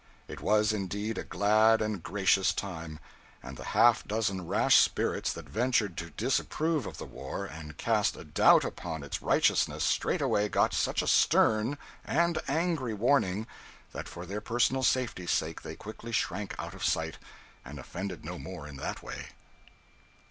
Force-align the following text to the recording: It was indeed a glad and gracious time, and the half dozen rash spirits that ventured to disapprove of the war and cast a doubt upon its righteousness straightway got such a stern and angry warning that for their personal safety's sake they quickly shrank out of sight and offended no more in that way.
It 0.27 0.41
was 0.41 0.73
indeed 0.73 1.19
a 1.19 1.23
glad 1.23 1.79
and 1.79 2.01
gracious 2.01 2.53
time, 2.55 2.97
and 3.43 3.55
the 3.55 3.65
half 3.77 4.03
dozen 4.03 4.47
rash 4.47 4.77
spirits 4.77 5.31
that 5.33 5.47
ventured 5.47 5.95
to 5.97 6.09
disapprove 6.09 6.87
of 6.87 6.97
the 6.97 7.05
war 7.05 7.45
and 7.45 7.77
cast 7.77 8.15
a 8.15 8.23
doubt 8.23 8.63
upon 8.65 9.03
its 9.03 9.21
righteousness 9.21 9.83
straightway 9.83 10.49
got 10.49 10.73
such 10.73 11.03
a 11.03 11.07
stern 11.07 11.77
and 12.03 12.39
angry 12.47 12.95
warning 12.95 13.45
that 13.91 14.09
for 14.09 14.25
their 14.25 14.41
personal 14.41 14.81
safety's 14.81 15.29
sake 15.29 15.61
they 15.61 15.75
quickly 15.75 16.11
shrank 16.11 16.55
out 16.57 16.73
of 16.73 16.83
sight 16.83 17.19
and 17.63 17.77
offended 17.77 18.25
no 18.25 18.39
more 18.39 18.67
in 18.67 18.77
that 18.77 19.03
way. 19.03 19.27